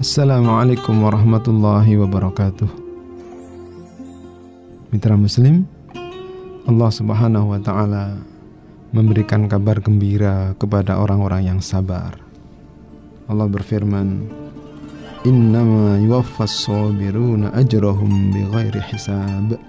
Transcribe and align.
Assalamualaikum 0.00 1.04
warahmatullahi 1.04 1.92
wabarakatuh. 2.00 2.72
Mitra 4.96 5.12
Muslim, 5.12 5.68
Allah 6.64 6.88
Subhanahu 6.88 7.52
wa 7.52 7.60
Ta'ala 7.60 8.16
memberikan 8.96 9.44
kabar 9.44 9.76
gembira 9.84 10.56
kepada 10.56 10.96
orang-orang 10.96 11.52
yang 11.52 11.60
sabar. 11.60 12.16
Allah 13.28 13.44
berfirman, 13.44 14.24
Innama 15.28 16.00
yuwaffas 16.00 16.64
sabiruna 16.64 17.52
ajrahum 17.52 18.32
bighairi 18.32 18.80
hisab. 18.88 19.60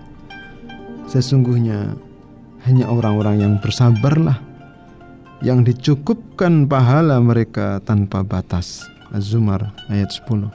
Sesungguhnya 1.12 2.00
hanya 2.64 2.88
orang-orang 2.88 3.36
yang 3.36 3.54
bersabarlah 3.60 4.40
yang 5.44 5.68
dicukupkan 5.68 6.72
pahala 6.72 7.20
mereka 7.20 7.84
tanpa 7.84 8.24
batas. 8.24 8.88
Az-Zumar 9.12 9.76
ayat 9.92 10.08
10. 10.08 10.48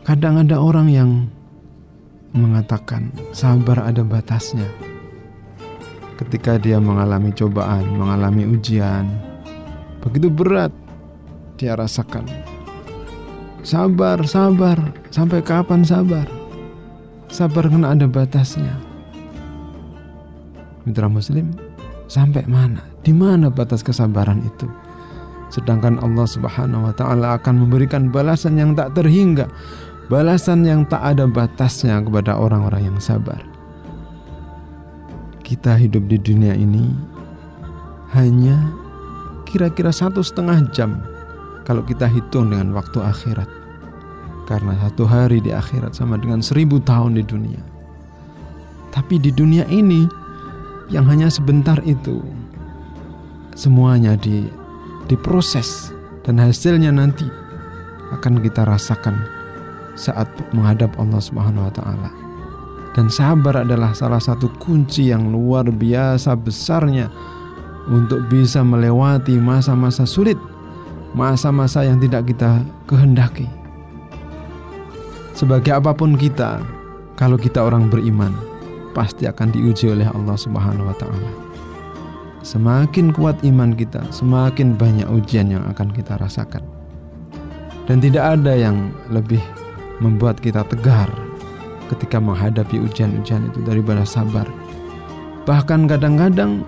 Kadang 0.00 0.40
ada 0.40 0.56
orang 0.56 0.88
yang 0.88 1.10
mengatakan 2.32 3.12
sabar 3.36 3.84
ada 3.84 4.00
batasnya. 4.00 4.64
Ketika 6.16 6.56
dia 6.56 6.80
mengalami 6.80 7.36
cobaan, 7.36 7.84
mengalami 7.96 8.48
ujian, 8.48 9.08
begitu 10.00 10.32
berat 10.32 10.72
dia 11.60 11.76
rasakan. 11.76 12.24
Sabar, 13.60 14.24
sabar, 14.24 14.80
sampai 15.12 15.44
kapan 15.44 15.84
sabar? 15.84 16.24
Sabar 17.28 17.68
kena 17.68 17.92
ada 17.92 18.08
batasnya. 18.08 18.72
Mitra 20.88 21.12
Muslim, 21.12 21.52
sampai 22.08 22.48
mana? 22.48 22.80
Di 23.04 23.12
mana 23.12 23.52
batas 23.52 23.84
kesabaran 23.84 24.40
itu? 24.48 24.64
Sedangkan 25.50 25.98
Allah 25.98 26.26
Subhanahu 26.30 26.86
wa 26.86 26.94
taala 26.94 27.34
akan 27.34 27.66
memberikan 27.66 28.08
balasan 28.08 28.54
yang 28.54 28.78
tak 28.78 28.94
terhingga, 28.94 29.50
balasan 30.06 30.62
yang 30.62 30.86
tak 30.86 31.02
ada 31.02 31.26
batasnya 31.26 31.98
kepada 32.06 32.38
orang-orang 32.38 32.86
yang 32.86 32.98
sabar. 33.02 33.42
Kita 35.42 35.74
hidup 35.74 36.06
di 36.06 36.22
dunia 36.22 36.54
ini 36.54 36.94
hanya 38.14 38.70
kira-kira 39.42 39.90
satu 39.90 40.22
setengah 40.22 40.70
jam 40.70 41.02
kalau 41.66 41.82
kita 41.82 42.06
hitung 42.06 42.54
dengan 42.54 42.70
waktu 42.70 43.02
akhirat. 43.02 43.50
Karena 44.46 44.74
satu 44.82 45.06
hari 45.06 45.38
di 45.42 45.54
akhirat 45.54 45.94
sama 45.94 46.18
dengan 46.18 46.42
seribu 46.42 46.82
tahun 46.82 47.18
di 47.18 47.22
dunia. 47.26 47.62
Tapi 48.90 49.22
di 49.22 49.30
dunia 49.30 49.62
ini 49.70 50.10
yang 50.90 51.06
hanya 51.06 51.30
sebentar 51.30 51.78
itu 51.86 52.18
semuanya 53.54 54.18
di 54.18 54.50
diproses 55.10 55.90
dan 56.22 56.38
hasilnya 56.38 56.94
nanti 56.94 57.26
akan 58.14 58.38
kita 58.38 58.62
rasakan 58.62 59.18
saat 59.98 60.30
menghadap 60.54 60.94
Allah 61.02 61.18
Subhanahu 61.18 61.66
wa 61.66 61.74
taala. 61.74 62.10
Dan 62.94 63.06
sabar 63.06 63.62
adalah 63.62 63.94
salah 63.94 64.18
satu 64.18 64.50
kunci 64.58 65.10
yang 65.10 65.30
luar 65.30 65.66
biasa 65.70 66.34
besarnya 66.34 67.06
untuk 67.86 68.26
bisa 68.26 68.66
melewati 68.66 69.38
masa-masa 69.38 70.06
sulit, 70.06 70.38
masa-masa 71.14 71.86
yang 71.86 72.02
tidak 72.02 72.30
kita 72.30 72.62
kehendaki. 72.90 73.46
Sebagai 75.38 75.70
apa 75.70 75.94
pun 75.94 76.18
kita, 76.18 76.62
kalau 77.14 77.38
kita 77.38 77.62
orang 77.62 77.86
beriman, 77.86 78.34
pasti 78.90 79.30
akan 79.30 79.54
diuji 79.54 79.94
oleh 79.94 80.10
Allah 80.10 80.34
Subhanahu 80.34 80.90
wa 80.90 80.96
taala. 80.98 81.49
Semakin 82.40 83.12
kuat 83.12 83.36
iman 83.44 83.76
kita, 83.76 84.00
semakin 84.08 84.72
banyak 84.72 85.04
ujian 85.12 85.52
yang 85.52 85.64
akan 85.68 85.92
kita 85.92 86.16
rasakan. 86.16 86.64
Dan 87.84 88.00
tidak 88.00 88.40
ada 88.40 88.56
yang 88.56 88.96
lebih 89.12 89.42
membuat 90.00 90.40
kita 90.40 90.64
tegar 90.64 91.12
ketika 91.92 92.16
menghadapi 92.16 92.80
ujian-ujian 92.80 93.52
itu 93.52 93.60
daripada 93.60 94.08
sabar. 94.08 94.48
Bahkan 95.44 95.90
kadang-kadang 95.90 96.64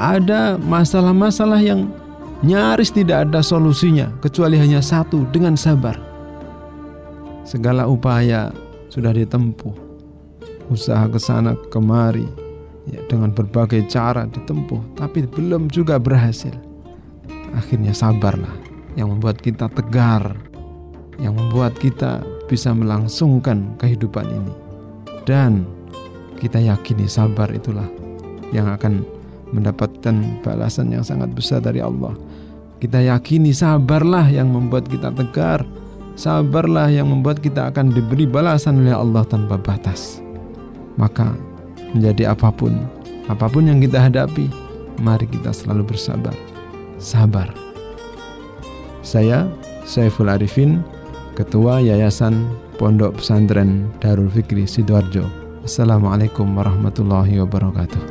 ada 0.00 0.56
masalah-masalah 0.56 1.60
yang 1.60 1.92
nyaris 2.40 2.88
tidak 2.88 3.28
ada 3.28 3.44
solusinya 3.44 4.08
kecuali 4.24 4.56
hanya 4.56 4.80
satu 4.80 5.28
dengan 5.28 5.58
sabar. 5.58 6.00
Segala 7.44 7.84
upaya 7.84 8.48
sudah 8.88 9.12
ditempuh. 9.12 9.84
Usaha 10.72 11.04
ke 11.12 11.20
sana 11.20 11.52
kemari, 11.68 12.24
ya, 12.88 13.00
dengan 13.08 13.32
berbagai 13.32 13.86
cara 13.88 14.28
ditempuh, 14.28 14.98
tapi 14.98 15.24
belum 15.24 15.68
juga 15.72 15.96
berhasil. 15.96 16.52
Akhirnya 17.54 17.94
sabarlah 17.94 18.52
yang 18.98 19.14
membuat 19.14 19.38
kita 19.38 19.70
tegar, 19.70 20.34
yang 21.22 21.38
membuat 21.38 21.78
kita 21.78 22.22
bisa 22.50 22.74
melangsungkan 22.74 23.78
kehidupan 23.78 24.26
ini. 24.26 24.54
Dan 25.24 25.64
kita 26.36 26.60
yakini 26.60 27.08
sabar 27.08 27.48
itulah 27.54 27.86
yang 28.52 28.68
akan 28.68 29.06
mendapatkan 29.54 30.42
balasan 30.42 30.90
yang 30.90 31.06
sangat 31.06 31.30
besar 31.32 31.62
dari 31.62 31.78
Allah. 31.78 32.12
Kita 32.82 33.00
yakini 33.00 33.54
sabarlah 33.54 34.28
yang 34.28 34.50
membuat 34.50 34.90
kita 34.90 35.14
tegar, 35.14 35.64
sabarlah 36.18 36.90
yang 36.90 37.08
membuat 37.08 37.40
kita 37.40 37.70
akan 37.70 37.94
diberi 37.94 38.26
balasan 38.28 38.82
oleh 38.82 38.92
Allah 38.92 39.22
tanpa 39.24 39.56
batas. 39.56 40.20
Maka 40.98 41.32
menjadi 41.94 42.34
apa 42.34 42.50
pun, 42.50 42.74
apa 43.30 43.46
pun 43.48 43.70
yang 43.70 43.78
kita 43.78 44.02
hadapi, 44.02 44.50
mari 45.00 45.24
kita 45.30 45.54
selalu 45.54 45.94
bersabar. 45.94 46.34
Sabar. 46.98 47.48
Saya 49.00 49.46
Saiful 49.86 50.28
Arifin, 50.28 50.82
Ketua 51.38 51.82
Yayasan 51.82 52.46
Pondok 52.76 53.22
Pesantren 53.22 53.90
Darul 54.02 54.30
Fikri 54.30 54.66
Sidoarjo. 54.66 55.26
Assalamualaikum 55.62 56.50
warahmatullahi 56.58 57.40
wabarakatuh. 57.40 58.02